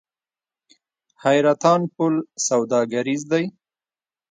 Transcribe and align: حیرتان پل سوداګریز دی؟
حیرتان 1.23 1.81
پل 1.95 2.13
سوداګریز 2.47 3.21
دی؟ 3.31 3.45